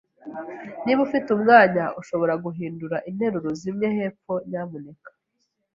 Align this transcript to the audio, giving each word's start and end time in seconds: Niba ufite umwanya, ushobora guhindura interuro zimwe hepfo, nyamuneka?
Niba 0.83 0.99
ufite 1.07 1.27
umwanya, 1.35 1.83
ushobora 2.01 2.33
guhindura 2.43 2.97
interuro 3.09 3.49
zimwe 3.61 3.87
hepfo, 3.97 4.33
nyamuneka? 4.49 5.09